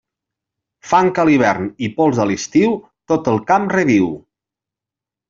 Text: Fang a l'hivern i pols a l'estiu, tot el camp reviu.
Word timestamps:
Fang 0.91 1.11
a 1.23 1.25
l'hivern 1.29 1.67
i 1.87 1.89
pols 1.99 2.21
a 2.23 2.25
l'estiu, 2.29 2.73
tot 3.13 3.29
el 3.33 3.39
camp 3.53 3.69
reviu. 3.75 4.09